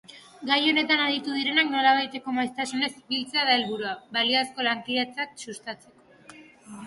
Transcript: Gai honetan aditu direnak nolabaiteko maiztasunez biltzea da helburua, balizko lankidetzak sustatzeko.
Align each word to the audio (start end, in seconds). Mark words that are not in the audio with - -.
Gai 0.51 0.55
honetan 0.69 1.01
aditu 1.01 1.33
direnak 1.39 1.67
nolabaiteko 1.73 2.33
maiztasunez 2.37 2.89
biltzea 3.13 3.43
da 3.49 3.57
helburua, 3.57 3.91
balizko 4.17 4.65
lankidetzak 4.69 5.37
sustatzeko. 5.45 6.41